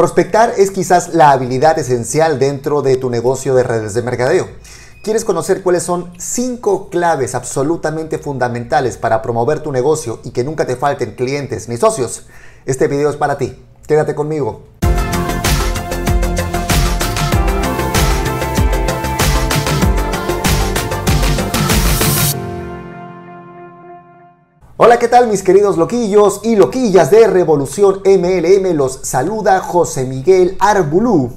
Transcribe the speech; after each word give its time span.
Prospectar 0.00 0.54
es 0.56 0.70
quizás 0.70 1.12
la 1.12 1.30
habilidad 1.30 1.78
esencial 1.78 2.38
dentro 2.38 2.80
de 2.80 2.96
tu 2.96 3.10
negocio 3.10 3.54
de 3.54 3.64
redes 3.64 3.92
de 3.92 4.00
mercadeo. 4.00 4.48
¿Quieres 5.02 5.26
conocer 5.26 5.62
cuáles 5.62 5.82
son 5.82 6.10
cinco 6.18 6.88
claves 6.88 7.34
absolutamente 7.34 8.16
fundamentales 8.16 8.96
para 8.96 9.20
promover 9.20 9.60
tu 9.60 9.72
negocio 9.72 10.20
y 10.24 10.30
que 10.30 10.42
nunca 10.42 10.66
te 10.66 10.76
falten 10.76 11.16
clientes 11.16 11.68
ni 11.68 11.76
socios? 11.76 12.24
Este 12.64 12.88
video 12.88 13.10
es 13.10 13.16
para 13.16 13.36
ti. 13.36 13.62
Quédate 13.86 14.14
conmigo. 14.14 14.62
Hola, 24.82 24.98
¿qué 24.98 25.08
tal 25.08 25.26
mis 25.26 25.42
queridos 25.42 25.76
loquillos 25.76 26.40
y 26.42 26.56
loquillas 26.56 27.10
de 27.10 27.26
Revolución 27.26 28.00
MLM? 28.02 28.74
Los 28.74 29.00
saluda 29.02 29.60
José 29.60 30.06
Miguel 30.06 30.56
Arbulú. 30.58 31.32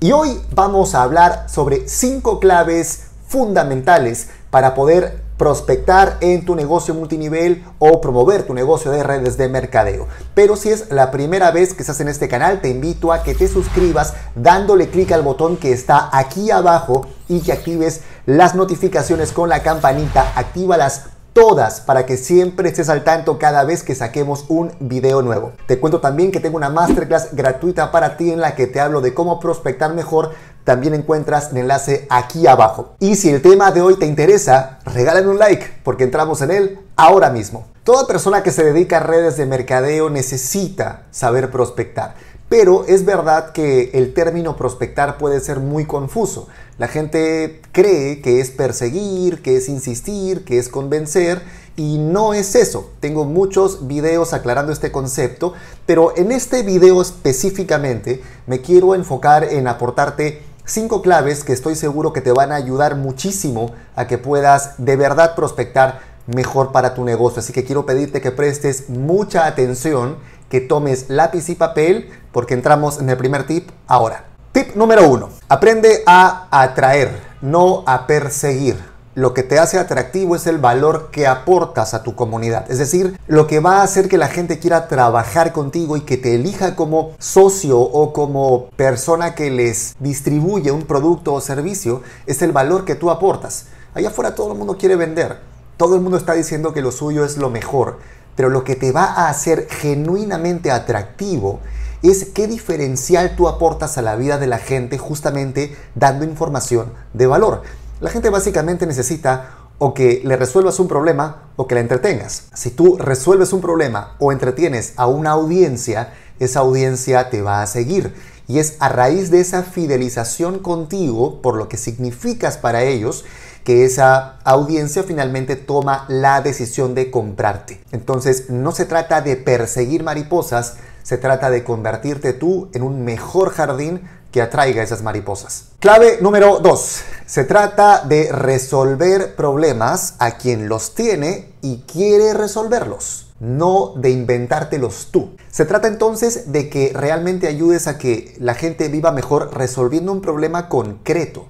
Y 0.00 0.10
hoy 0.10 0.40
vamos 0.56 0.96
a 0.96 1.04
hablar 1.04 1.48
sobre 1.48 1.88
cinco 1.88 2.40
claves 2.40 3.04
fundamentales 3.28 4.30
para 4.50 4.74
poder 4.74 5.22
prospectar 5.36 6.18
en 6.20 6.44
tu 6.44 6.56
negocio 6.56 6.92
multinivel 6.92 7.64
o 7.78 8.00
promover 8.00 8.42
tu 8.42 8.54
negocio 8.54 8.90
de 8.90 9.04
redes 9.04 9.36
de 9.36 9.48
mercadeo. 9.48 10.08
Pero 10.34 10.56
si 10.56 10.70
es 10.70 10.90
la 10.90 11.12
primera 11.12 11.52
vez 11.52 11.74
que 11.74 11.82
estás 11.82 12.00
en 12.00 12.08
este 12.08 12.26
canal, 12.26 12.60
te 12.60 12.70
invito 12.70 13.12
a 13.12 13.22
que 13.22 13.36
te 13.36 13.46
suscribas 13.46 14.14
dándole 14.34 14.90
clic 14.90 15.12
al 15.12 15.22
botón 15.22 15.58
que 15.58 15.70
está 15.72 16.10
aquí 16.12 16.50
abajo 16.50 17.06
y 17.28 17.38
que 17.38 17.52
actives 17.52 18.00
las 18.26 18.56
notificaciones 18.56 19.30
con 19.30 19.48
la 19.48 19.62
campanita. 19.62 20.32
Actívalas 20.34 21.04
todas 21.32 21.80
para 21.80 22.06
que 22.06 22.16
siempre 22.16 22.68
estés 22.68 22.88
al 22.88 23.04
tanto 23.04 23.38
cada 23.38 23.64
vez 23.64 23.82
que 23.82 23.94
saquemos 23.94 24.44
un 24.48 24.72
video 24.80 25.22
nuevo. 25.22 25.52
Te 25.66 25.78
cuento 25.78 26.00
también 26.00 26.32
que 26.32 26.40
tengo 26.40 26.56
una 26.56 26.70
masterclass 26.70 27.34
gratuita 27.34 27.90
para 27.92 28.16
ti 28.16 28.30
en 28.30 28.40
la 28.40 28.54
que 28.54 28.66
te 28.66 28.80
hablo 28.80 29.00
de 29.00 29.14
cómo 29.14 29.40
prospectar 29.40 29.94
mejor. 29.94 30.32
También 30.64 30.94
encuentras 30.94 31.50
el 31.52 31.58
enlace 31.58 32.06
aquí 32.10 32.46
abajo. 32.46 32.94
Y 32.98 33.16
si 33.16 33.30
el 33.30 33.42
tema 33.42 33.72
de 33.72 33.80
hoy 33.80 33.96
te 33.96 34.06
interesa, 34.06 34.78
regálame 34.84 35.28
un 35.28 35.38
like 35.38 35.80
porque 35.82 36.04
entramos 36.04 36.42
en 36.42 36.50
él 36.50 36.78
ahora 36.96 37.30
mismo. 37.30 37.66
Toda 37.82 38.06
persona 38.06 38.42
que 38.42 38.50
se 38.50 38.62
dedica 38.62 38.98
a 38.98 39.00
redes 39.00 39.38
de 39.38 39.46
mercadeo 39.46 40.10
necesita 40.10 41.06
saber 41.10 41.50
prospectar. 41.50 42.14
Pero 42.50 42.84
es 42.88 43.04
verdad 43.04 43.52
que 43.52 43.92
el 43.94 44.12
término 44.12 44.56
prospectar 44.56 45.18
puede 45.18 45.38
ser 45.38 45.60
muy 45.60 45.86
confuso. 45.86 46.48
La 46.78 46.88
gente 46.88 47.62
cree 47.70 48.20
que 48.22 48.40
es 48.40 48.50
perseguir, 48.50 49.40
que 49.40 49.56
es 49.56 49.68
insistir, 49.68 50.44
que 50.44 50.58
es 50.58 50.68
convencer 50.68 51.42
y 51.76 51.98
no 51.98 52.34
es 52.34 52.56
eso. 52.56 52.90
Tengo 52.98 53.24
muchos 53.24 53.86
videos 53.86 54.32
aclarando 54.32 54.72
este 54.72 54.90
concepto, 54.90 55.54
pero 55.86 56.12
en 56.16 56.32
este 56.32 56.64
video 56.64 57.00
específicamente 57.00 58.20
me 58.48 58.60
quiero 58.60 58.96
enfocar 58.96 59.44
en 59.44 59.68
aportarte 59.68 60.42
cinco 60.64 61.02
claves 61.02 61.44
que 61.44 61.52
estoy 61.52 61.76
seguro 61.76 62.12
que 62.12 62.20
te 62.20 62.32
van 62.32 62.50
a 62.50 62.56
ayudar 62.56 62.96
muchísimo 62.96 63.70
a 63.94 64.08
que 64.08 64.18
puedas 64.18 64.74
de 64.78 64.96
verdad 64.96 65.36
prospectar 65.36 66.09
mejor 66.34 66.72
para 66.72 66.94
tu 66.94 67.04
negocio. 67.04 67.40
Así 67.40 67.52
que 67.52 67.64
quiero 67.64 67.86
pedirte 67.86 68.20
que 68.20 68.30
prestes 68.30 68.88
mucha 68.88 69.46
atención 69.46 70.16
que 70.48 70.60
tomes 70.60 71.06
lápiz 71.08 71.48
y 71.48 71.54
papel 71.54 72.10
porque 72.32 72.54
entramos 72.54 73.00
en 73.00 73.08
el 73.08 73.16
primer 73.16 73.46
tip 73.46 73.70
ahora. 73.86 74.24
Tip 74.52 74.74
número 74.74 75.08
uno, 75.08 75.28
aprende 75.48 76.02
a 76.06 76.48
atraer, 76.50 77.22
no 77.40 77.84
a 77.86 78.06
perseguir. 78.06 78.90
Lo 79.14 79.34
que 79.34 79.42
te 79.42 79.58
hace 79.58 79.78
atractivo 79.78 80.36
es 80.36 80.46
el 80.46 80.58
valor 80.58 81.10
que 81.10 81.26
aportas 81.26 81.94
a 81.94 82.02
tu 82.02 82.14
comunidad. 82.14 82.70
Es 82.70 82.78
decir, 82.78 83.18
lo 83.26 83.46
que 83.46 83.60
va 83.60 83.78
a 83.78 83.82
hacer 83.82 84.08
que 84.08 84.18
la 84.18 84.28
gente 84.28 84.58
quiera 84.58 84.88
trabajar 84.88 85.52
contigo 85.52 85.96
y 85.96 86.02
que 86.02 86.16
te 86.16 86.36
elija 86.36 86.76
como 86.76 87.12
socio 87.18 87.78
o 87.78 88.12
como 88.12 88.70
persona 88.76 89.34
que 89.34 89.50
les 89.50 89.96
distribuye 89.98 90.70
un 90.70 90.82
producto 90.82 91.34
o 91.34 91.40
servicio 91.40 92.02
es 92.26 92.40
el 92.42 92.52
valor 92.52 92.84
que 92.84 92.94
tú 92.94 93.10
aportas. 93.10 93.66
Allá 93.94 94.08
afuera 94.08 94.34
todo 94.34 94.52
el 94.52 94.58
mundo 94.58 94.76
quiere 94.78 94.94
vender. 94.94 95.49
Todo 95.80 95.94
el 95.94 96.02
mundo 96.02 96.18
está 96.18 96.34
diciendo 96.34 96.74
que 96.74 96.82
lo 96.82 96.92
suyo 96.92 97.24
es 97.24 97.38
lo 97.38 97.48
mejor. 97.48 98.00
Pero 98.36 98.50
lo 98.50 98.64
que 98.64 98.76
te 98.76 98.92
va 98.92 99.04
a 99.04 99.30
hacer 99.30 99.66
genuinamente 99.66 100.70
atractivo 100.70 101.60
es 102.02 102.26
qué 102.34 102.46
diferencial 102.46 103.34
tú 103.34 103.48
aportas 103.48 103.96
a 103.96 104.02
la 104.02 104.14
vida 104.14 104.36
de 104.36 104.46
la 104.46 104.58
gente 104.58 104.98
justamente 104.98 105.74
dando 105.94 106.26
información 106.26 106.92
de 107.14 107.26
valor. 107.26 107.62
La 108.02 108.10
gente 108.10 108.28
básicamente 108.28 108.84
necesita 108.84 109.54
o 109.78 109.94
que 109.94 110.20
le 110.22 110.36
resuelvas 110.36 110.78
un 110.80 110.88
problema 110.88 111.44
o 111.56 111.66
que 111.66 111.76
la 111.76 111.80
entretengas. 111.80 112.48
Si 112.52 112.68
tú 112.68 112.98
resuelves 112.98 113.54
un 113.54 113.62
problema 113.62 114.16
o 114.18 114.32
entretienes 114.32 114.92
a 114.96 115.06
una 115.06 115.30
audiencia, 115.30 116.12
esa 116.40 116.60
audiencia 116.60 117.30
te 117.30 117.40
va 117.40 117.62
a 117.62 117.66
seguir. 117.66 118.14
Y 118.48 118.58
es 118.58 118.76
a 118.80 118.90
raíz 118.90 119.30
de 119.30 119.40
esa 119.40 119.62
fidelización 119.62 120.58
contigo, 120.58 121.40
por 121.40 121.56
lo 121.56 121.70
que 121.70 121.78
significas 121.78 122.58
para 122.58 122.82
ellos, 122.82 123.24
que 123.64 123.84
esa 123.84 124.38
audiencia 124.44 125.02
finalmente 125.02 125.56
toma 125.56 126.06
la 126.08 126.40
decisión 126.40 126.94
de 126.94 127.10
comprarte. 127.10 127.80
Entonces 127.92 128.50
no 128.50 128.72
se 128.72 128.84
trata 128.84 129.20
de 129.20 129.36
perseguir 129.36 130.02
mariposas, 130.02 130.76
se 131.02 131.18
trata 131.18 131.50
de 131.50 131.64
convertirte 131.64 132.32
tú 132.32 132.68
en 132.72 132.82
un 132.82 133.04
mejor 133.04 133.50
jardín 133.50 134.00
que 134.30 134.42
atraiga 134.42 134.82
esas 134.82 135.02
mariposas. 135.02 135.66
Clave 135.80 136.18
número 136.20 136.60
2. 136.60 137.00
Se 137.26 137.44
trata 137.44 138.04
de 138.04 138.30
resolver 138.30 139.34
problemas 139.34 140.14
a 140.18 140.36
quien 140.36 140.68
los 140.68 140.94
tiene 140.94 141.52
y 141.62 141.82
quiere 141.82 142.34
resolverlos, 142.34 143.32
no 143.40 143.94
de 143.96 144.10
inventártelos 144.10 145.08
tú. 145.10 145.36
Se 145.50 145.64
trata 145.64 145.88
entonces 145.88 146.52
de 146.52 146.68
que 146.68 146.92
realmente 146.94 147.48
ayudes 147.48 147.88
a 147.88 147.98
que 147.98 148.36
la 148.38 148.54
gente 148.54 148.88
viva 148.88 149.10
mejor 149.10 149.56
resolviendo 149.56 150.12
un 150.12 150.20
problema 150.20 150.68
concreto 150.68 151.48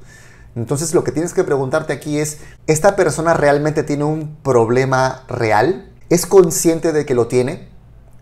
entonces 0.56 0.94
lo 0.94 1.04
que 1.04 1.12
tienes 1.12 1.32
que 1.32 1.44
preguntarte 1.44 1.92
aquí 1.92 2.18
es, 2.18 2.38
¿esta 2.66 2.96
persona 2.96 3.34
realmente 3.34 3.82
tiene 3.82 4.04
un 4.04 4.36
problema 4.42 5.24
real? 5.28 5.92
¿Es 6.08 6.26
consciente 6.26 6.92
de 6.92 7.06
que 7.06 7.14
lo 7.14 7.28
tiene? 7.28 7.68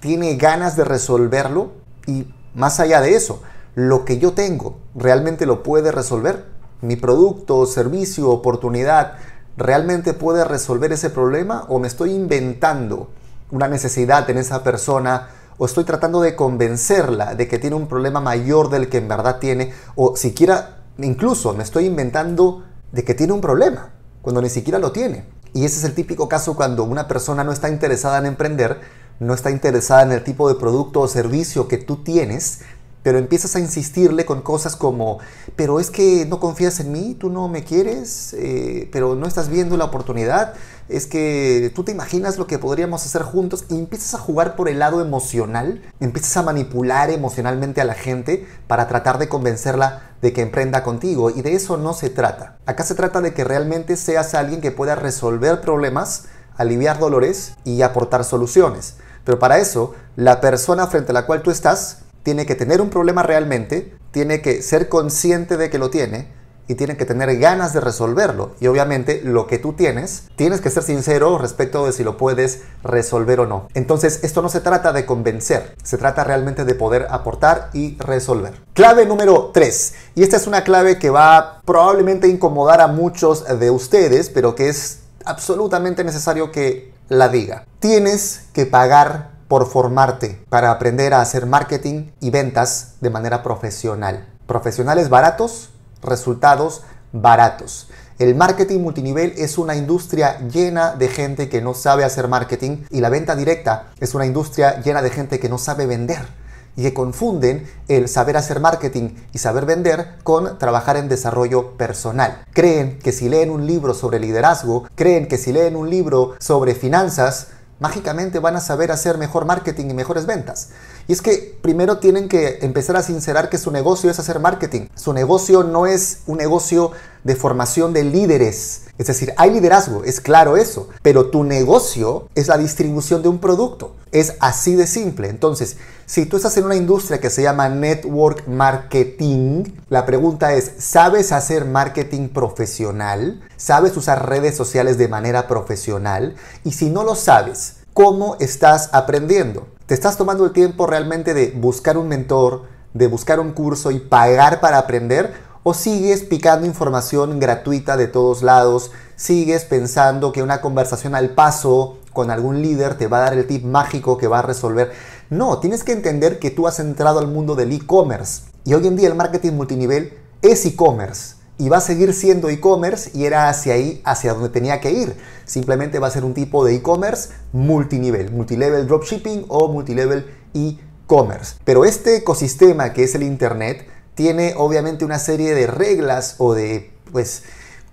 ¿Tiene 0.01 0.37
ganas 0.37 0.77
de 0.77 0.85
resolverlo? 0.85 1.73
Y 2.07 2.27
más 2.55 2.81
allá 2.81 3.01
de 3.01 3.15
eso, 3.15 3.43
lo 3.75 4.05
que 4.05 4.19
yo 4.19 4.33
tengo, 4.33 4.79
¿realmente 4.95 5.47
lo 5.47 5.63
puede 5.63 5.91
resolver? 5.91 6.45
¿Mi 6.83 6.97
producto, 6.97 7.65
servicio, 7.67 8.29
oportunidad, 8.31 9.15
realmente 9.57 10.13
puede 10.13 10.45
resolver 10.45 10.93
ese 10.93 11.11
problema? 11.11 11.65
¿O 11.69 11.79
me 11.79 11.89
estoy 11.89 12.13
inventando 12.13 13.09
una 13.51 13.69
necesidad 13.69 14.29
en 14.29 14.39
esa 14.39 14.63
persona? 14.63 15.29
¿O 15.57 15.65
estoy 15.67 15.85
tratando 15.85 16.21
de 16.21 16.37
convencerla 16.37 17.35
de 17.35 17.49
que 17.49 17.59
tiene 17.59 17.77
un 17.77 17.89
problema 17.89 18.21
mayor 18.21 18.69
del 18.69 18.89
que 18.89 18.99
en 18.99 19.09
verdad 19.09 19.39
tiene? 19.39 19.73
¿O 19.97 20.15
siquiera 20.15 20.78
Incluso 20.99 21.55
me 21.55 21.63
estoy 21.63 21.87
inventando 21.87 22.65
de 22.93 23.05
que 23.05 23.15
tiene 23.15 23.33
un 23.33 23.41
problema, 23.41 23.91
cuando 24.21 24.43
ni 24.43 24.49
siquiera 24.49 24.79
lo 24.79 24.91
tiene. 24.91 25.27
Y 25.55 25.65
ese 25.65 25.79
es 25.79 25.85
el 25.85 25.95
típico 25.95 26.29
caso 26.29 26.57
cuando 26.57 26.85
una 26.85 27.07
persona 27.07 27.45
no 27.45 27.53
está 27.53 27.69
interesada 27.69 28.19
en 28.19 28.27
emprender, 28.27 28.81
no 29.21 29.35
está 29.35 29.51
interesada 29.51 30.03
en 30.03 30.13
el 30.13 30.25
tipo 30.25 30.49
de 30.49 30.57
producto 30.57 31.01
o 31.01 31.09
servicio 31.09 31.69
que 31.69 31.79
tú 31.79 32.03
tienes, 32.03 32.61
pero 33.09 33.19
empiezas 33.19 33.57
a 33.57 33.61
insistirle 33.61 34.27
con 34.27 34.43
cosas 34.43 34.77
como, 34.77 35.19
pero 35.57 35.81
es 35.81 35.91
que 35.91 36.27
no 36.27 36.41
confías 36.41 36.79
en 36.79 36.93
mí, 36.93 37.17
tú 37.19 37.31
no 37.31 37.49
me 37.49 37.65
quieres, 37.65 38.35
eh, 38.35 38.87
pero 38.93 39.15
no 39.15 39.27
estás 39.27 39.49
viendo 39.49 39.79
la 39.79 39.87
oportunidad, 39.87 40.53
es 40.91 41.07
que 41.07 41.73
tú 41.75 41.85
te 41.85 41.93
imaginas 41.93 42.37
lo 42.37 42.47
que 42.47 42.59
podríamos 42.59 43.07
hacer 43.07 43.23
juntos 43.23 43.65
y 43.71 43.79
empiezas 43.79 44.13
a 44.13 44.19
jugar 44.19 44.57
por 44.57 44.69
el 44.69 44.79
lado 44.79 45.01
emocional, 45.01 45.81
empiezas 46.01 46.37
a 46.37 46.43
manipular 46.43 47.09
emocionalmente 47.09 47.81
a 47.81 47.87
la 47.87 47.95
gente 47.95 48.47
para 48.67 48.89
tratar 48.89 49.17
de 49.17 49.31
convencerla 49.31 50.03
de 50.21 50.35
que 50.35 50.43
emprenda 50.43 50.83
contigo 50.83 51.31
y 51.31 51.41
de 51.41 51.55
eso 51.55 51.79
no 51.79 51.95
se 51.95 52.11
trata. 52.11 52.59
Acá 52.67 52.85
se 52.85 52.95
trata 52.95 53.23
de 53.23 53.33
que 53.33 53.43
realmente 53.43 53.97
seas 53.97 54.35
alguien 54.35 54.61
que 54.61 54.71
pueda 54.71 54.97
resolver 54.97 55.63
problemas, 55.63 56.25
aliviar 56.59 56.99
dolores 56.99 57.55
y 57.65 57.81
aportar 57.81 58.23
soluciones. 58.25 58.97
Pero 59.25 59.39
para 59.39 59.57
eso, 59.57 59.95
la 60.15 60.43
persona 60.43 60.89
frente 60.89 61.13
a 61.13 61.15
la 61.15 61.25
cual 61.25 61.41
tú 61.41 61.51
estás 61.51 62.01
tiene 62.23 62.47
que 62.47 62.55
tener 62.55 62.81
un 62.81 62.91
problema 62.91 63.23
realmente, 63.23 63.95
tiene 64.11 64.41
que 64.41 64.63
ser 64.63 64.89
consciente 64.89 65.57
de 65.57 65.71
que 65.71 65.79
lo 65.79 65.91
tiene 65.91 66.39
y 66.69 66.75
tiene 66.75 66.97
que 66.97 67.07
tener 67.07 67.37
ganas 67.39 67.73
de 67.73 67.81
resolverlo. 67.81 68.55
Y 68.61 68.67
obviamente 68.67 69.23
lo 69.25 69.47
que 69.47 69.59
tú 69.59 69.73
tienes, 69.73 70.25
tienes 70.37 70.61
que 70.61 70.71
ser 70.71 70.83
sincero 70.83 71.39
respecto 71.39 71.85
de 71.87 71.93
si 71.93 72.05
lo 72.05 72.17
puedes 72.17 72.63
resolver 72.85 73.41
o 73.41 73.47
no. 73.47 73.69
Entonces 73.75 74.21
esto 74.23 74.43
no 74.43 74.51
se 74.51 74.61
trata 74.61 74.93
de 74.93 75.07
convencer, 75.07 75.75
se 75.83 75.99
trata 75.99 76.25
realmente 76.25 76.65
de 76.65 76.75
poder 76.75 77.07
aportar 77.11 77.71
y 77.73 77.97
resolver. 77.99 78.61
Clave 78.75 79.07
número 79.07 79.51
3. 79.53 79.95
Y 80.15 80.23
esta 80.23 80.37
es 80.37 80.47
una 80.47 80.63
clave 80.63 80.99
que 80.99 81.11
va 81.11 81.63
probablemente 81.65 82.29
incomodar 82.29 82.81
a 82.81 82.87
muchos 82.87 83.45
de 83.59 83.71
ustedes, 83.71 84.29
pero 84.29 84.55
que 84.55 84.69
es 84.69 85.01
absolutamente 85.25 86.05
necesario 86.05 86.53
que 86.53 86.93
la 87.09 87.29
diga. 87.29 87.65
Tienes 87.81 88.43
que 88.53 88.67
pagar 88.67 89.38
por 89.49 89.67
formarte 89.67 90.45
para 90.49 90.71
aprender 90.71 91.15
a 91.15 91.21
hacer 91.21 91.47
marketing 91.47 92.11
y 92.21 92.31
ventas 92.31 92.95
de 93.01 93.11
manera 93.11 93.43
profesional. 93.43 94.29
Profesionales 94.47 95.09
baratos 95.09 95.71
resultados 96.03 96.83
baratos. 97.13 97.89
El 98.19 98.35
marketing 98.35 98.81
multinivel 98.81 99.33
es 99.37 99.59
una 99.59 99.77
industria 99.77 100.41
llena 100.49 100.95
de 100.95 101.09
gente 101.09 101.49
que 101.49 101.63
no 101.63 101.75
sabe 101.75 102.05
hacer 102.05 102.29
marketing 102.29 102.85
y 102.91 103.01
la 103.01 103.11
venta 103.11 103.37
directa 103.37 103.91
es 104.01 104.15
una 104.15 104.27
industria 104.27 104.81
llena 104.81 105.03
de 105.03 105.11
gente 105.11 105.39
que 105.39 105.49
no 105.49 105.59
sabe 105.59 105.87
vender. 105.87 106.49
y 106.77 106.83
que 106.83 106.95
confunden 106.95 107.67
el 107.89 108.09
saber 108.09 108.37
hacer 108.37 108.61
marketing 108.61 109.11
y 109.33 109.39
saber 109.39 109.67
vender 109.67 110.15
con 110.23 110.59
trabajar 110.59 110.97
en 110.97 111.09
desarrollo 111.09 111.73
personal. 111.77 112.45
Creen 112.53 113.01
que 113.01 113.11
si 113.11 113.29
leen 113.29 113.51
un 113.51 113.67
libro 113.67 113.95
sobre 113.95 114.21
liderazgo, 114.21 114.87
creen 114.95 115.27
que 115.27 115.39
si 115.39 115.53
leen 115.53 115.75
un 115.75 115.91
libro 115.91 116.37
sobre 116.39 116.77
finanzas, 116.77 117.49
mágicamente 117.79 118.39
van 118.39 118.57
a 118.57 118.61
saber 118.61 118.91
hacer 118.91 119.19
mejor 119.19 119.45
marketing 119.45 119.91
y 119.91 119.95
mejores 119.95 120.27
ventas. 120.27 120.71
Y 121.09 121.15
es 121.15 121.23
que 121.23 121.59
primero 121.63 121.99
tienen 121.99 122.29
que 122.29 122.59
empezar 122.61 122.95
a 122.97 123.03
sincerar 123.03 123.49
que 123.49 123.57
su 123.57 123.71
negocio 123.71 124.11
es 124.11 124.19
hacer 124.19 124.41
marketing. 124.41 124.89
Su 124.95 125.15
negocio 125.15 125.65
no 125.65 125.87
es 125.87 126.19
un 126.27 126.37
negocio 126.37 126.93
de 127.25 127.35
formación 127.35 127.95
de 127.95 128.05
líderes. 128.05 128.83
Es 128.99 129.07
decir, 129.07 129.33
hay 129.39 129.51
liderazgo, 129.51 130.05
es 130.05 130.21
claro 130.21 130.59
eso, 130.59 130.91
pero 131.01 131.31
tu 131.31 131.45
negocio 131.45 132.29
es 132.35 132.49
la 132.49 132.59
distribución 132.59 133.23
de 133.23 133.31
un 133.31 133.39
producto. 133.39 133.97
Es 134.13 134.35
así 134.41 134.75
de 134.75 134.87
simple. 134.87 135.31
Entonces, 135.31 135.79
si 136.05 136.27
tú 136.27 136.37
estás 136.37 136.59
en 136.59 136.65
una 136.65 136.77
industria 136.77 137.21
que 137.21 137.31
se 137.31 137.43
llama 137.43 137.71
network 137.71 138.47
marketing, 138.47 139.65
la 139.89 140.05
pregunta 140.05 140.53
es, 140.53 140.73
¿sabes 140.79 141.33
hacer 141.33 141.65
marketing 141.65 142.29
profesional? 142.29 143.41
¿Sabes 143.57 143.97
usar 143.97 144.29
redes 144.29 144.57
sociales 144.57 144.99
de 144.99 145.09
manera 145.09 145.49
profesional? 145.49 146.37
Y 146.65 146.73
si 146.73 146.91
no 146.91 147.03
lo 147.03 147.15
sabes, 147.15 147.78
¿cómo 147.99 148.37
estás 148.39 148.91
aprendiendo? 148.93 149.67
¿Te 149.87 149.95
estás 149.95 150.17
tomando 150.17 150.45
el 150.45 150.53
tiempo 150.53 150.87
realmente 150.87 151.35
de 151.35 151.51
buscar 151.51 151.99
un 151.99 152.07
mentor, 152.07 152.63
de 152.95 153.09
buscar 153.09 153.41
un 153.41 153.51
curso 153.51 153.91
y 153.91 153.99
pagar 153.99 154.61
para 154.61 154.79
aprender? 154.79 155.35
¿O 155.65 155.75
sigues 155.75 156.23
picando 156.23 156.65
información 156.65 157.41
gratuita 157.41 157.97
de 157.97 158.07
todos 158.07 158.45
lados? 158.45 158.93
¿Sigues 159.17 159.65
pensando 159.65 160.31
que 160.31 160.45
una 160.45 160.61
conversación 160.61 161.17
al 161.17 161.31
paso 161.31 161.99
con 162.13 162.31
algún 162.31 162.63
líder 162.63 162.97
te 162.97 163.09
va 163.09 163.17
a 163.17 163.23
dar 163.23 163.35
el 163.35 163.49
tip 163.49 163.65
mágico 163.65 164.17
que 164.17 164.29
va 164.29 164.39
a 164.39 164.43
resolver? 164.43 164.93
No, 165.29 165.59
tienes 165.59 165.83
que 165.83 165.91
entender 165.91 166.39
que 166.39 166.53
tú 166.53 166.69
has 166.69 166.79
entrado 166.79 167.19
al 167.19 167.27
mundo 167.27 167.57
del 167.57 167.73
e-commerce. 167.73 168.43
Y 168.65 168.75
hoy 168.75 168.87
en 168.87 168.95
día 168.95 169.09
el 169.09 169.17
marketing 169.17 169.55
multinivel 169.55 170.17
es 170.41 170.65
e-commerce 170.67 171.38
y 171.59 171.69
va 171.69 171.79
a 171.79 171.81
seguir 171.81 172.15
siendo 172.15 172.49
e-commerce 172.49 173.11
y 173.15 173.25
era 173.25 173.49
hacia 173.49 173.75
ahí, 173.75 174.01
hacia 174.05 174.33
donde 174.33 174.49
tenía 174.49 174.81
que 174.81 174.93
ir. 174.93 175.17
Simplemente 175.45 175.99
va 175.99 176.07
a 176.07 176.11
ser 176.11 176.25
un 176.25 176.35
tipo 176.35 176.65
de 176.65 176.77
e-commerce 176.77 177.31
multinivel, 177.53 178.31
multilevel 178.31 178.87
dropshipping 178.87 179.47
o 179.49 179.69
multilevel 179.69 180.27
e-commerce. 180.55 181.57
Pero 181.65 181.85
este 181.85 182.17
ecosistema 182.17 182.93
que 182.93 183.03
es 183.05 183.15
el 183.15 183.25
Internet 183.25 183.87
tiene 184.15 184.55
obviamente 184.57 185.05
una 185.05 185.19
serie 185.19 185.55
de 185.55 185.67
reglas 185.67 186.37
o 186.39 186.55
de 186.55 186.93
pues 187.13 187.43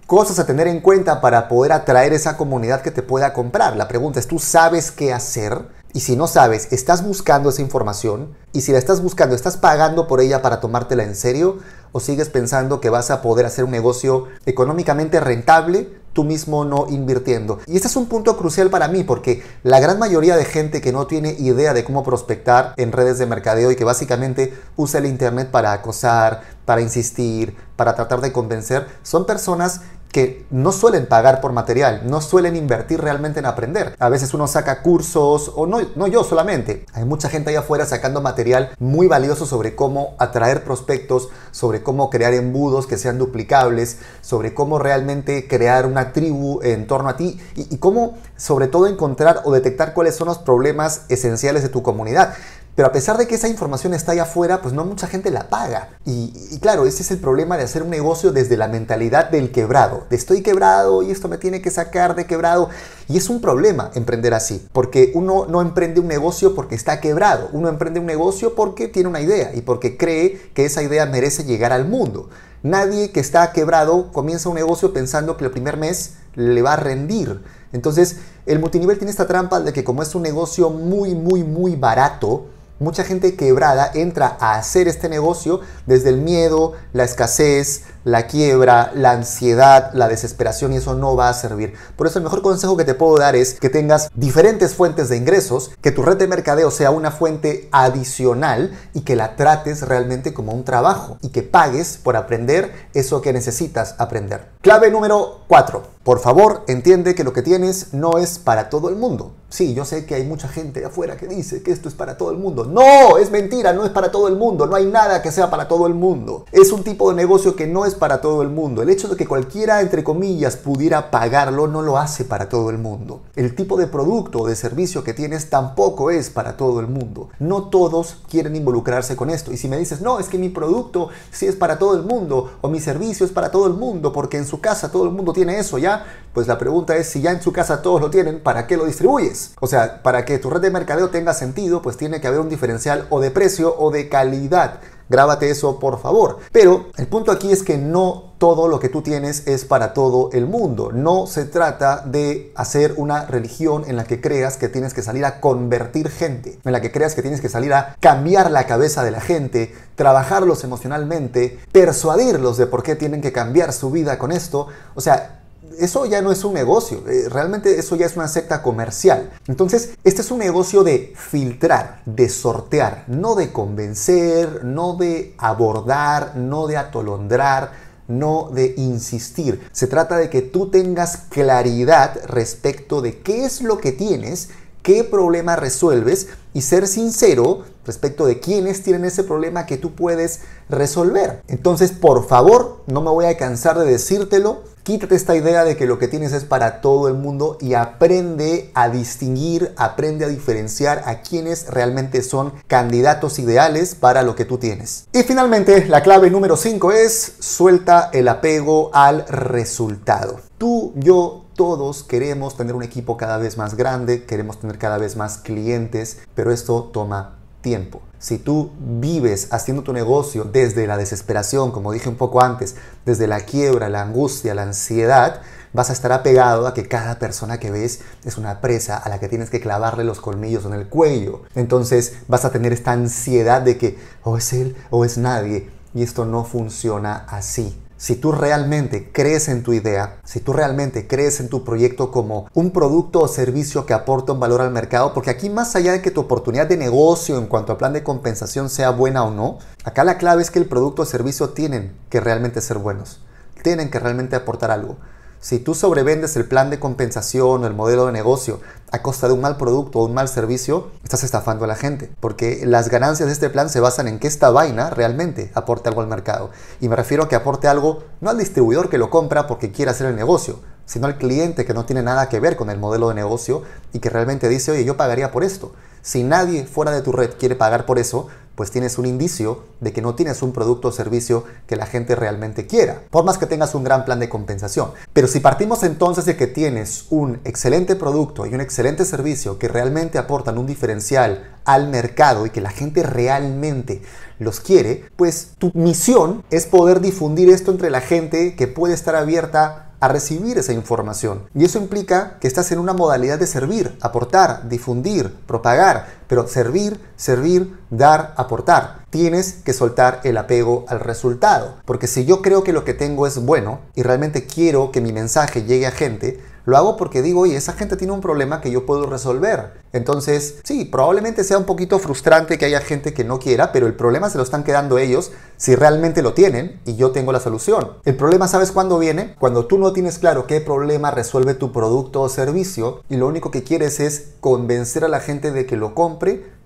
cosas 0.06 0.38
a 0.38 0.46
tener 0.46 0.68
en 0.68 0.82
cuenta 0.82 1.20
para 1.20 1.48
poder 1.48 1.72
atraer 1.72 2.14
esa 2.14 2.38
comunidad 2.38 2.82
que 2.82 2.92
te 2.92 3.02
pueda 3.02 3.34
comprar. 3.34 3.76
La 3.76 3.88
pregunta 3.88 4.20
es, 4.20 4.28
¿tú 4.28 4.38
sabes 4.40 4.92
qué 4.92 5.12
hacer? 5.14 5.66
Y 5.96 6.02
si 6.02 6.18
no 6.18 6.28
sabes, 6.28 6.68
¿estás 6.72 7.06
buscando 7.06 7.48
esa 7.48 7.62
información? 7.62 8.36
Y 8.52 8.60
si 8.60 8.74
la 8.74 8.80
estás 8.80 9.02
buscando, 9.02 9.34
¿estás 9.34 9.56
pagando 9.56 10.08
por 10.08 10.20
ella 10.20 10.42
para 10.42 10.60
tomártela 10.60 11.04
en 11.04 11.16
serio? 11.16 11.60
¿O 11.94 12.02
sigues 12.02 12.28
pensando 12.28 12.82
que 12.82 12.90
vas 12.90 13.12
a 13.12 13.22
poder 13.22 13.46
hacer 13.46 13.64
un 13.64 13.72
negocio 13.72 14.28
económicamente 14.46 15.22
rentable 15.22 15.90
tú 16.12 16.26
mismo 16.26 16.66
no 16.66 16.88
invirtiendo? 16.90 17.60
Y 17.66 17.78
este 17.78 17.88
es 17.88 17.96
un 17.96 18.08
punto 18.08 18.36
crucial 18.36 18.70
para 18.70 18.90
mí 18.90 19.06
porque 19.06 19.42
la 19.64 19.80
gran 19.80 19.98
mayoría 19.98 20.36
de 20.36 20.44
gente 20.44 20.82
que 20.82 20.92
no 20.92 21.08
tiene 21.08 21.32
idea 21.40 21.74
de 21.74 21.86
cómo 21.86 22.04
prospectar 22.04 22.74
en 22.76 22.92
redes 22.92 23.18
de 23.18 23.28
mercadeo 23.28 23.72
y 23.72 23.78
que 23.78 23.86
básicamente 23.86 24.54
usa 24.76 25.00
el 25.00 25.06
Internet 25.06 25.50
para 25.50 25.72
acosar, 25.72 26.42
para 26.66 26.82
insistir, 26.82 27.56
para 27.78 27.96
tratar 27.96 28.20
de 28.20 28.34
convencer, 28.34 28.86
son 29.02 29.26
personas 29.26 29.80
que 30.16 30.46
no 30.50 30.72
suelen 30.72 31.08
pagar 31.08 31.42
por 31.42 31.52
material, 31.52 32.04
no 32.06 32.22
suelen 32.22 32.56
invertir 32.56 33.02
realmente 33.02 33.42
en 33.42 33.46
aprender. 33.46 33.98
A 34.00 34.08
veces 34.08 34.34
uno 34.34 34.48
saca 34.48 34.82
cursos, 34.82 35.52
o 35.58 35.68
no, 35.68 35.80
no 35.98 36.08
yo 36.08 36.24
solamente, 36.24 36.86
hay 36.94 37.04
mucha 37.04 37.28
gente 37.28 37.50
allá 37.50 37.60
afuera 37.60 37.86
sacando 37.86 38.22
material 38.22 38.72
muy 38.80 39.08
valioso 39.08 39.46
sobre 39.46 39.76
cómo 39.76 40.16
atraer 40.18 40.64
prospectos, 40.64 41.28
sobre 41.52 41.84
cómo 41.84 42.10
crear 42.10 42.34
embudos 42.34 42.88
que 42.88 42.98
sean 42.98 43.18
duplicables, 43.18 43.98
sobre 44.22 44.54
cómo 44.54 44.80
realmente 44.80 45.50
crear 45.50 45.86
una 45.86 46.14
tribu 46.14 46.62
en 46.64 46.88
torno 46.88 47.10
a 47.10 47.18
ti 47.18 47.38
y, 47.54 47.76
y 47.76 47.78
cómo 47.80 48.18
sobre 48.38 48.70
todo 48.70 48.88
encontrar 48.88 49.42
o 49.44 49.52
detectar 49.52 49.94
cuáles 49.94 50.16
son 50.16 50.30
los 50.30 50.38
problemas 50.38 51.02
esenciales 51.10 51.62
de 51.62 51.68
tu 51.68 51.84
comunidad. 51.84 52.36
Pero 52.76 52.90
a 52.90 52.92
pesar 52.92 53.18
de 53.18 53.26
que 53.26 53.36
esa 53.36 53.48
información 53.48 53.94
está 53.94 54.12
allá 54.12 54.24
afuera, 54.24 54.62
pues 54.62 54.74
no 54.74 54.84
mucha 54.84 55.08
gente 55.08 55.32
la 55.32 55.48
paga. 55.48 55.98
Y, 56.06 56.60
claro, 56.60 56.86
ese 56.86 57.04
es 57.04 57.12
el 57.12 57.20
problema 57.20 57.56
de 57.56 57.64
hacer 57.64 57.84
un 57.84 57.90
negocio 57.90 58.34
desde 58.34 58.58
la 58.58 58.68
mentalidad 58.68 59.30
del 59.30 59.52
quebrado. 59.52 60.04
De 60.10 60.18
estoy 60.18 60.42
quebrado 60.42 61.02
y 61.02 61.10
esto 61.10 61.30
me 61.30 61.38
tiene 61.38 61.62
que 61.62 61.72
sacar 61.72 62.16
de 62.16 62.26
quebrado. 62.26 62.70
Y 63.08 63.16
es 63.16 63.30
un 63.30 63.40
problema 63.40 63.92
emprender 63.96 64.34
así, 64.34 64.68
porque 64.74 65.14
uno 65.16 65.46
no 65.46 65.62
emprende 65.62 66.02
un 66.02 66.08
negocio 66.08 66.54
porque 66.54 66.76
está 66.76 67.00
quebrado. 67.00 67.48
Uno 67.54 67.70
emprende 67.70 68.02
un 68.02 68.08
negocio 68.08 68.56
porque 68.56 68.90
tiene 68.90 69.08
una 69.08 69.22
idea 69.22 69.56
y 69.56 69.62
porque 69.62 69.96
cree 69.96 70.52
que 70.54 70.66
esa 70.66 70.84
idea 70.84 71.06
merece 71.06 71.46
llegar 71.46 71.72
al 71.72 71.88
mundo. 71.88 72.30
Nadie 72.62 73.12
que 73.12 73.22
está 73.22 73.54
quebrado 73.54 74.12
comienza 74.12 74.50
un 74.50 74.56
negocio 74.56 74.92
pensando 74.92 75.38
que 75.38 75.46
el 75.46 75.52
primer 75.52 75.78
mes 75.78 76.16
le 76.34 76.62
va 76.62 76.74
a 76.74 76.78
rendir. 76.78 77.42
Entonces, 77.72 78.18
el 78.46 78.60
multinivel 78.60 78.98
tiene 78.98 79.12
esta 79.12 79.28
trampa 79.28 79.62
de 79.62 79.72
que 79.72 79.84
como 79.84 80.02
es 80.02 80.14
un 80.14 80.24
negocio 80.24 80.70
muy, 80.70 81.16
muy, 81.16 81.44
muy 81.44 81.76
barato, 81.76 82.48
mucha 82.80 83.04
gente 83.04 83.36
quebrada 83.36 83.90
entra 83.94 84.38
a 84.40 84.56
hacer 84.56 84.88
este 84.88 85.10
negocio 85.10 85.62
desde 85.86 86.10
el 86.10 86.18
miedo, 86.18 86.74
la 86.94 87.04
escasez, 87.04 87.84
la 88.04 88.28
quiebra, 88.28 88.92
la 88.94 89.12
ansiedad, 89.12 89.92
la 89.94 90.08
desesperación 90.08 90.74
y 90.74 90.78
eso 90.78 90.96
no 90.96 91.16
va 91.16 91.30
a 91.30 91.34
servir. 91.34 91.74
Por 91.96 92.08
eso 92.08 92.20
el 92.20 92.24
mejor 92.24 92.42
consejo 92.42 92.78
que 92.78 92.86
te 92.86 92.94
puedo 92.94 93.18
dar 93.18 93.36
es 93.36 93.60
que 93.60 93.70
tengas 93.70 94.10
diferentes 94.14 94.76
fuentes 94.76 95.10
de 95.10 95.18
ingresos, 95.18 95.72
que 95.82 95.92
tu 95.92 96.04
red 96.04 96.18
de 96.18 96.28
mercadeo 96.28 96.72
sea 96.72 96.92
una 96.92 97.12
fuente 97.12 97.68
adicional 97.72 98.78
y 98.94 99.02
que 99.02 99.16
la 99.16 99.36
trates 99.36 99.82
realmente 99.82 100.34
como 100.34 100.54
un 100.54 100.64
trabajo 100.64 101.18
y 101.22 101.30
que 101.30 101.44
pagues 101.44 101.98
por 102.02 102.16
aprender 102.16 102.72
eso 102.94 103.22
que 103.22 103.34
necesitas 103.34 103.96
aprender. 103.98 104.50
Clave 104.62 104.92
número 104.92 105.42
4. 105.48 105.95
Por 106.06 106.20
favor, 106.20 106.62
entiende 106.68 107.16
que 107.16 107.24
lo 107.24 107.34
que 107.34 107.42
tienes 107.42 107.92
no 107.96 108.20
es 108.20 108.38
para 108.38 108.70
todo 108.70 108.90
el 108.90 108.96
mundo. 108.96 109.32
Sí, 109.50 109.74
yo 109.74 109.86
sé 109.86 110.06
que 110.06 110.14
hay 110.14 110.24
mucha 110.24 110.48
gente 110.48 110.86
afuera 110.86 111.18
que 111.18 111.28
dice 111.28 111.64
que 111.64 111.72
esto 111.72 111.88
es 111.90 111.96
para 111.96 112.18
todo 112.18 112.30
el 112.30 112.38
mundo. 112.38 112.66
No, 112.66 113.18
es 113.18 113.32
mentira, 113.32 113.74
no 113.74 113.86
es 113.86 113.90
para 113.90 114.12
todo 114.12 114.28
el 114.28 114.36
mundo. 114.36 114.68
No 114.68 114.76
hay 114.76 114.86
nada 114.86 115.24
que 115.24 115.32
sea 115.32 115.50
para 115.50 115.68
todo 115.68 115.88
el 115.88 115.96
mundo. 115.96 116.46
Es 116.52 116.72
un 116.72 116.84
tipo 116.84 117.10
de 117.10 117.16
negocio 117.16 117.56
que 117.56 117.66
no 117.66 117.86
es 117.86 117.96
para 117.96 118.22
todo 118.22 118.44
el 118.44 118.50
mundo. 118.50 118.84
El 118.84 118.90
hecho 118.90 119.08
de 119.08 119.16
que 119.16 119.26
cualquiera, 119.26 119.82
entre 119.82 120.04
comillas, 120.04 120.58
pudiera 120.58 121.10
pagarlo 121.10 121.68
no 121.68 121.82
lo 121.82 121.98
hace 121.98 122.24
para 122.26 122.50
todo 122.50 122.70
el 122.70 122.78
mundo. 122.78 123.22
El 123.36 123.56
tipo 123.56 123.78
de 123.78 123.88
producto 123.88 124.42
o 124.42 124.48
de 124.48 124.56
servicio 124.56 125.04
que 125.04 125.14
tienes 125.14 125.50
tampoco 125.50 126.12
es 126.12 126.30
para 126.30 126.56
todo 126.56 126.82
el 126.82 126.88
mundo. 126.88 127.30
No 127.40 127.70
todos 127.70 128.18
quieren 128.30 128.56
involucrarse 128.56 129.16
con 129.16 129.30
esto. 129.32 129.54
Y 129.54 129.58
si 129.58 129.70
me 129.70 129.78
dices, 129.78 130.02
no, 130.02 130.20
es 130.20 130.28
que 130.28 130.38
mi 130.38 130.50
producto 130.50 131.10
sí 131.32 131.48
es 131.48 131.56
para 131.56 131.80
todo 131.80 131.96
el 131.96 132.04
mundo 132.04 132.52
o 132.62 132.68
mi 132.68 132.80
servicio 132.80 133.26
es 133.26 133.32
para 133.32 133.50
todo 133.50 133.68
el 133.68 133.74
mundo 133.74 134.12
porque 134.12 134.38
en 134.38 134.46
su 134.46 134.60
casa 134.60 134.92
todo 134.92 135.06
el 135.06 135.12
mundo 135.12 135.32
tiene 135.32 135.58
eso, 135.58 135.78
¿ya? 135.78 135.95
Pues 136.34 136.48
la 136.48 136.58
pregunta 136.58 136.98
es, 136.98 137.08
si 137.08 137.22
ya 137.22 137.32
en 137.32 137.42
su 137.42 137.54
casa 137.54 137.82
todos 137.82 138.02
lo 138.02 138.10
tienen, 138.10 138.42
¿para 138.42 138.68
qué 138.68 138.76
lo 138.76 138.86
distribuyes? 138.86 139.52
O 139.62 139.68
sea, 139.68 140.04
para 140.04 140.26
que 140.26 140.38
tu 140.38 140.50
red 140.50 140.60
de 140.60 140.70
mercadeo 140.70 141.10
tenga 141.10 141.34
sentido, 141.34 141.82
pues 141.82 141.96
tiene 141.96 142.20
que 142.20 142.28
haber 142.28 142.42
un 142.42 142.50
diferencial 142.50 143.08
o 143.10 143.22
de 143.22 143.32
precio 143.32 143.74
o 143.80 143.90
de 143.90 144.10
calidad. 144.10 144.82
Grábate 145.08 145.50
eso, 145.50 145.80
por 145.80 146.00
favor. 146.02 146.40
Pero 146.52 146.88
el 146.98 147.08
punto 147.08 147.32
aquí 147.32 147.52
es 147.52 147.64
que 147.64 147.78
no 147.78 148.34
todo 148.38 148.68
lo 148.68 148.80
que 148.80 148.90
tú 148.90 149.02
tienes 149.02 149.48
es 149.48 149.64
para 149.64 149.94
todo 149.94 150.30
el 150.34 150.48
mundo. 150.48 150.92
No 150.92 151.28
se 151.28 151.46
trata 151.46 152.02
de 152.06 152.52
hacer 152.56 152.96
una 152.98 153.26
religión 153.26 153.84
en 153.88 153.96
la 153.96 154.04
que 154.04 154.20
creas 154.20 154.58
que 154.58 154.68
tienes 154.68 154.94
que 154.94 155.04
salir 155.04 155.24
a 155.24 155.40
convertir 155.40 156.10
gente, 156.10 156.60
en 156.66 156.72
la 156.72 156.82
que 156.82 156.92
creas 156.92 157.16
que 157.16 157.22
tienes 157.22 157.40
que 157.40 157.50
salir 157.50 157.74
a 157.74 157.96
cambiar 158.00 158.52
la 158.52 158.66
cabeza 158.66 159.04
de 159.04 159.12
la 159.12 159.22
gente, 159.22 159.74
trabajarlos 159.96 160.64
emocionalmente, 160.64 161.60
persuadirlos 161.72 162.58
de 162.58 162.68
por 162.68 162.84
qué 162.84 162.96
tienen 162.96 163.22
que 163.22 163.32
cambiar 163.32 163.74
su 163.74 163.92
vida 163.92 164.18
con 164.18 164.32
esto. 164.32 164.68
O 164.96 165.02
sea, 165.02 165.45
eso 165.80 166.06
ya 166.06 166.22
no 166.22 166.32
es 166.32 166.44
un 166.44 166.54
negocio, 166.54 167.04
eh, 167.08 167.28
realmente 167.30 167.80
eso 167.80 167.96
ya 167.96 168.06
es 168.06 168.16
una 168.16 168.28
secta 168.28 168.62
comercial. 168.62 169.32
Entonces, 169.48 169.92
este 170.04 170.22
es 170.22 170.32
un 170.32 170.40
negocio 170.40 170.84
de 170.84 171.14
filtrar, 171.16 172.02
de 172.06 172.30
sortear, 172.30 173.04
no 173.08 173.36
de 173.36 173.52
convencer, 173.52 174.64
no 174.64 174.96
de 174.96 175.34
abordar, 175.38 176.36
no 176.36 176.68
de 176.68 176.78
atolondrar, 176.78 177.72
no 178.08 178.50
de 178.52 178.74
insistir. 178.78 179.68
Se 179.72 179.88
trata 179.88 180.18
de 180.18 180.30
que 180.30 180.42
tú 180.42 180.70
tengas 180.70 181.18
claridad 181.30 182.20
respecto 182.28 183.02
de 183.02 183.20
qué 183.20 183.46
es 183.46 183.62
lo 183.62 183.80
que 183.80 183.92
tienes, 183.92 184.50
qué 184.84 185.04
problema 185.04 185.56
resuelves 185.56 186.28
y 186.54 186.62
ser 186.62 186.88
sincero 186.88 187.64
respecto 187.86 188.26
de 188.26 188.40
quiénes 188.40 188.84
tienen 188.84 189.06
ese 189.06 189.24
problema 189.24 189.66
que 189.66 189.78
tú 189.78 189.96
puedes 189.96 190.42
resolver. 190.70 191.42
Entonces, 191.48 191.92
por 191.92 192.28
favor, 192.28 192.84
no 192.88 193.02
me 193.02 193.10
voy 193.10 193.26
a 193.26 193.38
cansar 193.38 193.78
de 193.80 193.86
decírtelo. 193.86 194.64
Quítate 194.86 195.16
esta 195.16 195.36
idea 195.36 195.64
de 195.64 195.76
que 195.76 195.88
lo 195.88 195.98
que 195.98 196.08
tienes 196.08 196.32
es 196.32 196.44
para 196.44 196.80
todo 196.80 197.08
el 197.08 197.16
mundo 197.16 197.58
y 197.60 197.74
aprende 197.74 198.70
a 198.76 198.88
distinguir, 198.88 199.74
aprende 199.78 200.26
a 200.26 200.28
diferenciar 200.28 201.02
a 201.08 201.24
quienes 201.24 201.72
realmente 201.72 202.22
son 202.22 202.54
candidatos 202.68 203.40
ideales 203.40 203.96
para 203.96 204.22
lo 204.22 204.36
que 204.36 204.46
tú 204.46 204.60
tienes. 204.60 205.08
Y 205.12 205.24
finalmente, 205.24 205.88
la 205.88 206.04
clave 206.04 206.30
número 206.30 206.56
5 206.56 206.92
es 206.92 207.34
suelta 207.40 208.12
el 208.14 208.28
apego 208.28 208.92
al 208.94 209.26
resultado. 209.28 210.40
Tú, 210.60 210.94
yo, 210.98 211.46
todos 211.56 212.04
queremos 212.04 212.56
tener 212.56 212.76
un 212.76 212.84
equipo 212.84 213.18
cada 213.18 213.38
vez 213.38 213.58
más 213.58 213.76
grande, 213.76 214.26
queremos 214.26 214.60
tener 214.60 214.78
cada 214.78 215.00
vez 215.00 215.16
más 215.16 215.40
clientes, 215.40 216.20
pero 216.36 216.52
esto 216.52 216.92
toma 216.94 217.35
tiempo. 217.66 218.04
Si 218.20 218.38
tú 218.38 218.74
vives 218.78 219.48
haciendo 219.50 219.82
tu 219.82 219.92
negocio 219.92 220.44
desde 220.44 220.86
la 220.86 220.98
desesperación, 220.98 221.72
como 221.72 221.92
dije 221.92 222.08
un 222.08 222.16
poco 222.16 222.44
antes, 222.44 222.76
desde 223.08 223.26
la 223.26 223.40
quiebra, 223.40 223.90
la 223.90 224.04
angustia, 224.04 224.54
la 224.54 224.62
ansiedad, 224.62 225.42
vas 225.74 225.90
a 225.90 225.94
estar 225.94 226.12
apegado 226.12 226.68
a 226.68 226.76
que 226.76 226.88
cada 226.88 227.18
persona 227.18 227.60
que 227.60 227.72
ves 227.72 228.02
es 228.24 228.38
una 228.38 228.62
presa 228.62 228.98
a 228.98 229.10
la 229.10 229.20
que 229.20 229.30
tienes 229.30 229.50
que 229.50 229.62
clavarle 229.62 230.04
los 230.04 230.22
colmillos 230.22 230.64
en 230.66 230.74
el 230.74 230.88
cuello. 230.88 231.42
Entonces 231.56 232.18
vas 232.28 232.46
a 232.46 232.52
tener 232.52 232.72
esta 232.72 232.92
ansiedad 232.92 233.64
de 233.64 233.80
que 233.80 233.98
o 234.24 234.38
es 234.38 234.54
él 234.54 234.76
o 234.92 235.04
es 235.04 235.18
nadie. 235.18 235.72
Y 235.96 236.04
esto 236.04 236.26
no 236.26 236.44
funciona 236.44 237.26
así. 237.28 237.82
Si 238.06 238.16
tú 238.16 238.32
realmente 238.32 239.10
crees 239.12 239.48
en 239.48 239.64
tu 239.64 239.74
idea, 239.74 240.20
si 240.24 240.40
tú 240.40 240.54
realmente 240.54 241.08
crees 241.08 241.40
en 241.40 241.50
tu 241.50 241.64
proyecto 241.64 242.12
como 242.12 242.48
un 242.54 242.70
producto 242.70 243.22
o 243.22 243.28
servicio 243.28 243.88
que 243.88 243.96
aporta 243.96 244.32
un 244.32 244.40
valor 244.40 244.62
al 244.62 244.70
mercado, 244.70 245.12
porque 245.12 245.32
aquí 245.32 245.50
más 245.50 245.76
allá 245.76 245.94
de 245.94 246.04
que 246.04 246.12
tu 246.12 246.22
oportunidad 246.22 246.68
de 246.68 246.78
negocio 246.78 247.40
en 247.40 247.48
cuanto 247.48 247.74
a 247.74 247.80
plan 247.80 247.94
de 247.94 248.04
compensación 248.04 248.70
sea 248.70 248.92
buena 248.92 249.24
o 249.24 249.32
no, 249.32 249.58
acá 249.84 250.04
la 250.04 250.20
clave 250.20 250.44
es 250.44 250.52
que 250.52 250.60
el 250.60 250.68
producto 250.68 251.02
o 251.02 251.06
servicio 251.06 251.50
tienen 251.50 251.96
que 252.12 252.20
realmente 252.20 252.62
ser 252.62 252.78
buenos, 252.78 253.22
tienen 253.64 253.90
que 253.90 253.98
realmente 253.98 254.36
aportar 254.36 254.70
algo. 254.70 254.98
Si 255.46 255.60
tú 255.60 255.76
sobrevendes 255.76 256.36
el 256.38 256.48
plan 256.48 256.72
de 256.72 256.80
compensación 256.80 257.64
o 257.64 257.68
el 257.68 257.76
modelo 257.76 258.08
de 258.08 258.12
negocio 258.12 258.62
a 258.92 259.04
costa 259.04 259.28
de 259.28 259.34
un 259.34 259.42
mal 259.42 259.58
producto 259.58 260.00
o 260.00 260.06
un 260.06 260.14
mal 260.16 260.28
servicio, 260.28 260.90
estás 261.04 261.24
estafando 261.24 261.66
a 261.66 261.68
la 261.68 261.76
gente. 261.76 262.10
Porque 262.20 262.66
las 262.66 262.90
ganancias 262.90 263.28
de 263.28 263.34
este 263.34 263.52
plan 263.52 263.70
se 263.70 263.80
basan 263.80 264.08
en 264.08 264.18
que 264.18 264.28
esta 264.28 264.50
vaina 264.50 264.90
realmente 264.90 265.52
aporte 265.54 265.88
algo 265.88 266.02
al 266.02 266.08
mercado. 266.08 266.50
Y 266.82 266.90
me 266.90 266.96
refiero 266.96 267.26
a 267.26 267.30
que 267.30 267.36
aporte 267.36 267.68
algo 267.68 268.06
no 268.22 268.32
al 268.32 268.40
distribuidor 268.40 268.90
que 268.90 268.98
lo 268.98 269.12
compra 269.12 269.46
porque 269.46 269.72
quiere 269.72 269.92
hacer 269.92 270.08
el 270.08 270.16
negocio, 270.16 270.62
sino 270.86 271.08
al 271.08 271.18
cliente 271.18 271.66
que 271.66 271.74
no 271.74 271.86
tiene 271.86 272.04
nada 272.04 272.30
que 272.30 272.40
ver 272.40 272.56
con 272.56 272.70
el 272.70 272.80
modelo 272.80 273.10
de 273.10 273.16
negocio 273.16 273.64
y 273.94 274.00
que 274.00 274.10
realmente 274.10 274.50
dice, 274.50 274.72
oye, 274.72 274.86
yo 274.86 274.98
pagaría 274.98 275.32
por 275.32 275.44
esto. 275.44 275.74
Si 276.02 276.24
nadie 276.24 276.66
fuera 276.66 276.92
de 276.92 277.02
tu 277.02 277.12
red 277.12 277.32
quiere 277.40 277.56
pagar 277.56 277.86
por 277.86 277.98
eso, 277.98 278.28
pues 278.56 278.72
tienes 278.72 278.98
un 278.98 279.06
indicio 279.06 279.64
de 279.82 279.92
que 279.92 280.02
no 280.02 280.16
tienes 280.16 280.42
un 280.42 280.54
producto 280.54 280.88
o 280.88 280.92
servicio 280.92 281.44
que 281.68 281.76
la 281.76 281.86
gente 281.86 282.16
realmente 282.16 282.68
quiera, 282.68 283.02
por 283.10 283.26
más 283.26 283.38
que 283.38 283.46
tengas 283.46 283.76
un 283.76 283.84
gran 283.84 284.06
plan 284.06 284.20
de 284.20 284.30
compensación. 284.30 284.92
Pero 285.14 285.28
si 285.28 285.42
partimos 285.42 285.84
entonces 285.84 286.26
de 286.26 286.38
que 286.38 286.48
tienes 286.48 287.06
un 287.10 287.42
excelente 287.44 287.96
producto 287.96 288.46
y 288.46 288.54
un 288.54 288.62
excelente 288.62 289.04
servicio 289.04 289.60
que 289.60 289.68
realmente 289.68 290.18
aportan 290.18 290.58
un 290.58 290.66
diferencial 290.66 291.56
al 291.66 291.90
mercado 291.90 292.46
y 292.46 292.50
que 292.50 292.62
la 292.62 292.70
gente 292.70 293.04
realmente 293.04 294.02
los 294.40 294.60
quiere, 294.60 295.06
pues 295.16 295.52
tu 295.58 295.72
misión 295.74 296.44
es 296.50 296.66
poder 296.66 297.02
difundir 297.02 297.50
esto 297.50 297.72
entre 297.72 297.90
la 297.90 298.02
gente 298.02 298.56
que 298.56 298.68
puede 298.68 298.94
estar 298.94 299.16
abierta 299.16 299.85
a 300.00 300.08
recibir 300.08 300.58
esa 300.58 300.74
información. 300.74 301.44
Y 301.54 301.66
eso 301.66 301.80
implica 301.80 302.38
que 302.40 302.48
estás 302.48 302.72
en 302.72 302.80
una 302.80 302.94
modalidad 302.94 303.40
de 303.40 303.48
servir, 303.48 303.98
aportar, 304.02 304.68
difundir, 304.70 305.34
propagar, 305.48 306.08
pero 306.28 306.48
servir, 306.48 307.00
servir, 307.16 307.78
dar, 307.90 308.34
aportar. 308.38 309.06
Tienes 309.10 309.54
que 309.64 309.74
soltar 309.74 310.22
el 310.24 310.38
apego 310.38 310.86
al 310.88 311.00
resultado, 311.00 311.76
porque 311.86 312.08
si 312.08 312.26
yo 312.26 312.42
creo 312.42 312.64
que 312.64 312.74
lo 312.74 312.84
que 312.84 312.94
tengo 312.94 313.28
es 313.28 313.44
bueno 313.44 313.80
y 313.96 314.04
realmente 314.04 314.46
quiero 314.46 314.92
que 314.92 315.02
mi 315.02 315.14
mensaje 315.14 315.64
llegue 315.64 315.88
a 315.88 315.92
gente, 315.92 316.42
lo 316.66 316.78
hago 316.78 316.98
porque 316.98 317.22
digo, 317.22 317.42
oye, 317.42 317.56
esa 317.56 317.74
gente 317.74 317.96
tiene 317.96 318.14
un 318.14 318.22
problema 318.22 318.60
que 318.60 318.72
yo 318.72 318.88
puedo 318.88 319.06
resolver. 319.06 319.86
Entonces, 319.94 320.56
sí, 320.64 320.84
probablemente 320.84 321.44
sea 321.44 321.60
un 321.60 321.66
poquito 321.66 322.00
frustrante 322.00 322.58
que 322.58 322.66
haya 322.66 322.82
gente 322.82 323.14
que 323.14 323.24
no 323.24 323.40
quiera, 323.40 323.72
pero 323.72 323.86
el 323.86 323.94
problema 323.94 324.30
se 324.30 324.38
lo 324.38 324.44
están 324.44 324.64
quedando 324.64 324.98
ellos 324.98 325.32
si 325.58 325.76
realmente 325.76 326.22
lo 326.22 326.34
tienen 326.34 326.82
y 326.86 326.96
yo 326.96 327.12
tengo 327.12 327.32
la 327.32 327.40
solución. 327.40 327.92
El 328.04 328.18
problema, 328.18 328.48
¿sabes 328.48 328.72
cuándo 328.72 328.98
viene? 328.98 329.36
Cuando 329.40 329.68
tú 329.68 329.78
no 329.78 329.94
tienes 329.94 330.18
claro 330.18 330.48
qué 330.48 330.60
problema 330.60 331.12
resuelve 331.12 331.54
tu 331.54 331.72
producto 331.72 332.22
o 332.22 332.30
servicio 332.30 333.04
y 333.10 333.18
lo 333.18 333.28
único 333.28 333.52
que 333.52 333.64
quieres 333.64 334.00
es 334.00 334.32
convencer 334.42 335.06
a 335.06 335.08
la 335.08 335.20
gente 335.20 335.52
de 335.52 335.66
que 335.66 335.78
lo 335.78 335.94
compre 335.94 336.15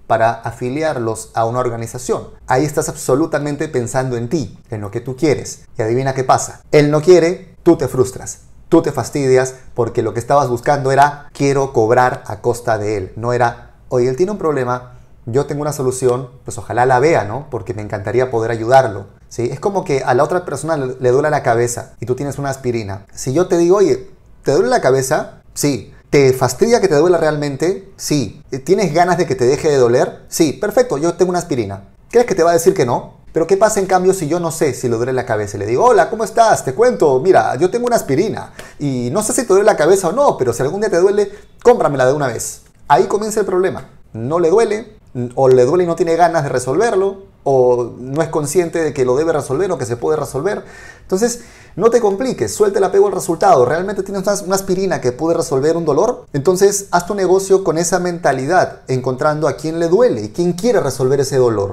para 0.08 0.32
afiliarlos 0.32 1.29
a 1.34 1.46
una 1.46 1.60
organización. 1.60 2.29
Ahí 2.48 2.65
estás 2.65 2.89
absolutamente 2.89 3.68
pensando 3.68 4.18
en 4.18 4.29
ti, 4.29 4.60
en 4.70 4.82
lo 4.82 4.91
que 4.91 5.01
tú 5.01 5.15
quieres. 5.15 5.65
Y 5.77 5.82
adivina 5.82 6.13
qué 6.13 6.24
pasa. 6.24 6.62
Él 6.72 6.89
no 6.89 7.01
quiere, 7.01 7.56
tú 7.63 7.77
te 7.77 7.88
frustras 7.88 8.41
tú 8.70 8.84
te 8.84 8.91
fastidias 8.91 9.56
porque 9.74 10.03
lo 10.03 10.13
que 10.13 10.20
estabas 10.20 10.48
buscando 10.48 10.91
era 10.91 11.27
quiero 11.34 11.74
cobrar 11.74 12.24
a 12.27 12.39
costa 12.39 12.77
de 12.77 12.98
él. 12.98 13.13
No 13.15 13.34
era, 13.34 13.72
oye, 13.89 14.08
él 14.08 14.15
tiene 14.15 14.32
un 14.32 14.38
problema, 14.38 15.00
yo 15.25 15.46
tengo 15.46 15.62
una 15.62 15.74
solución, 15.74 16.29
pues 16.46 16.58
ojalá 16.58 16.86
la 16.86 17.00
vea, 17.00 17.25
¿no? 17.25 17.48
Porque 17.50 17.74
me 17.74 17.82
encantaría 17.82 18.32
poder 18.32 18.51
ayudarlo. 18.51 19.08
¿sí? 19.27 19.50
Es 19.51 19.60
como 19.60 19.84
que 19.84 20.03
a 20.03 20.13
la 20.13 20.24
otra 20.24 20.46
persona 20.46 20.77
le 20.77 21.12
duele 21.12 21.29
la 21.29 21.44
cabeza 21.44 21.94
y 22.00 22.06
tú 22.06 22.15
tienes 22.15 22.38
una 22.38 22.50
aspirina. 22.50 23.06
Si 23.13 23.34
yo 23.34 23.48
te 23.48 23.58
digo, 23.58 23.77
oye, 23.77 24.10
¿te 24.44 24.51
duele 24.51 24.70
la 24.70 24.82
cabeza? 24.82 25.41
Sí. 25.53 25.94
¿Te 26.10 26.34
fastidia 26.34 26.82
que 26.82 26.88
te 26.88 26.96
duela 26.96 27.20
realmente? 27.20 27.92
Sí. 27.96 28.42
¿Tienes 28.63 28.94
ganas 28.94 29.20
de 29.20 29.28
que 29.28 29.36
te 29.36 29.46
deje 29.46 29.70
de 29.70 29.78
doler? 29.78 30.24
Sí. 30.28 30.54
Perfecto, 30.54 30.98
yo 30.98 31.13
tengo 31.13 31.30
una 31.30 31.39
aspirina. 31.39 31.84
¿Crees 32.10 32.25
que 32.25 32.34
te 32.34 32.42
va 32.42 32.50
a 32.50 32.54
decir 32.54 32.74
que 32.74 32.86
no? 32.86 33.20
Pero 33.32 33.46
¿qué 33.46 33.58
pasa 33.58 33.80
en 33.80 33.86
cambio 33.86 34.13
si 34.13 34.28
yo 34.28 34.39
no 34.39 34.51
sé 34.51 34.74
si 34.74 34.89
le 34.89 34.96
duele 34.96 35.13
la 35.13 35.28
cabeza? 35.28 35.60
Le 35.60 35.68
digo, 35.68 35.86
hola, 35.86 36.10
¿cómo 36.10 36.24
estás? 36.24 36.66
Te 36.66 36.74
cuento, 36.74 37.20
mira, 37.20 37.56
yo 37.58 37.70
tengo 37.70 37.86
una 37.86 37.96
aspirina 37.96 38.54
y 38.80 39.10
no 39.12 39.22
sé 39.22 39.34
si 39.34 39.44
te 39.44 39.50
duele 39.50 39.66
la 39.66 39.78
cabeza 39.78 40.08
o 40.08 40.12
no, 40.12 40.36
pero 40.36 40.51
si 40.51 40.63
algún 40.63 40.82
día 40.82 40.89
te 40.89 40.98
duele, 40.98 41.32
cómpramela 41.62 42.08
de 42.08 42.13
una 42.13 42.25
vez. 42.25 42.62
Ahí 42.88 43.06
comienza 43.06 43.42
el 43.42 43.46
problema. 43.46 43.88
No 44.13 44.39
le 44.39 44.50
duele, 44.50 44.98
o 45.36 45.48
le 45.48 45.63
duele 45.66 45.84
y 45.84 45.88
no 45.88 45.96
tiene 45.96 46.16
ganas 46.16 46.42
de 46.42 46.50
resolverlo, 46.50 47.25
o 47.43 47.93
no 47.98 48.22
es 48.22 48.29
consciente 48.29 48.81
de 48.81 48.93
que 48.93 49.05
lo 49.05 49.15
debe 49.15 49.34
resolver 49.34 49.72
o 49.72 49.77
que 49.77 49.86
se 49.86 49.98
puede 49.98 50.17
resolver. 50.17 50.63
Entonces, 51.01 51.41
no 51.75 51.89
te 51.89 52.01
compliques, 52.01 52.53
suelte 52.53 52.79
el 52.79 52.84
apego 52.84 53.08
al 53.08 53.13
resultado. 53.13 53.65
¿Realmente 53.65 54.03
tienes 54.03 54.25
una 54.41 54.55
aspirina 54.55 55.00
que 55.00 55.12
puede 55.12 55.38
resolver 55.38 55.77
un 55.77 55.86
dolor? 55.86 56.25
Entonces, 56.34 56.88
haz 56.91 57.05
tu 57.05 57.15
negocio 57.15 57.63
con 57.63 57.77
esa 57.77 58.00
mentalidad, 58.00 58.81
encontrando 58.88 59.48
a 59.48 59.55
quién 59.55 59.79
le 59.79 59.88
duele 59.88 60.24
y 60.24 60.29
quién 60.29 60.53
quiere 60.53 60.79
resolver 60.81 61.19
ese 61.22 61.38
dolor. 61.38 61.67